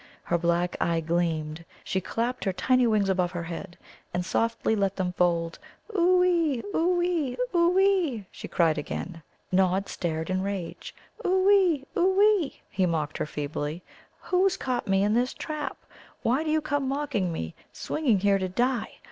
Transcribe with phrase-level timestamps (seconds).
[0.23, 1.63] Her black eye gleamed.
[1.83, 3.77] She clapped her tiny wings above her head,
[4.15, 5.59] and softly let them fold.
[5.95, 9.21] "Oo ee, oo ee, oo ee!" she cried again.
[9.51, 13.83] Nod stared in a rage: "Oo ee, oo ee!" he mocked her feebly.
[14.21, 15.77] "Who's caught me in this trap?
[16.23, 18.95] Why do you come mocking me, swinging here to die?